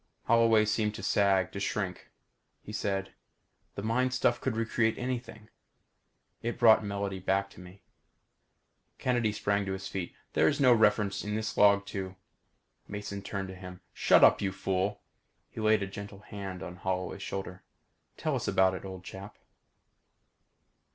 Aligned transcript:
Holloway 0.23 0.65
seemed 0.65 0.95
to 0.95 1.03
sag 1.03 1.51
to 1.51 1.59
shrink. 1.59 2.09
He 2.63 2.73
said, 2.73 3.13
"The 3.75 3.83
mind 3.83 4.15
stuff 4.15 4.41
could 4.41 4.55
recreate 4.57 4.97
anything. 4.97 5.47
It 6.41 6.57
brought 6.57 6.83
Melody 6.83 7.19
back 7.19 7.51
to 7.51 7.59
me." 7.59 7.83
Kennedy 8.97 9.31
sprang 9.31 9.63
to 9.67 9.73
his 9.73 9.87
feet. 9.87 10.15
"There 10.33 10.47
is 10.47 10.59
no 10.59 10.73
reference 10.73 11.23
in 11.23 11.35
this 11.35 11.55
log 11.55 11.85
to" 11.85 12.15
Mason 12.87 13.21
turned 13.21 13.51
on 13.51 13.57
him. 13.57 13.81
"Shut 13.93 14.23
up, 14.23 14.41
you 14.41 14.51
fool!" 14.51 15.03
He 15.51 15.61
laid 15.61 15.83
a 15.83 15.85
gentle 15.85 16.21
hand 16.21 16.63
on 16.63 16.77
Holloway's 16.77 17.21
shoulder. 17.21 17.61
"Tell 18.17 18.35
us 18.35 18.47
about 18.47 18.73
it, 18.73 18.83
old 18.83 19.03
chap." 19.03 19.37